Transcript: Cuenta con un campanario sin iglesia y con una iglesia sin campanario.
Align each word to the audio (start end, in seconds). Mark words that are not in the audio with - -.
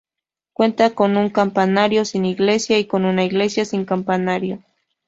Cuenta 0.53 0.95
con 0.95 1.15
un 1.15 1.29
campanario 1.29 2.05
sin 2.05 2.25
iglesia 2.25 2.79
y 2.79 2.85
con 2.85 3.05
una 3.05 3.23
iglesia 3.23 3.65
sin 3.65 3.85
campanario. 3.85 4.63